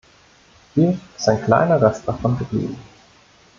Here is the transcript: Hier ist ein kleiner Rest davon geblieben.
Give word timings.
Hier 0.73 0.97
ist 1.15 1.29
ein 1.29 1.43
kleiner 1.45 1.79
Rest 1.79 2.07
davon 2.07 2.35
geblieben. 2.39 2.75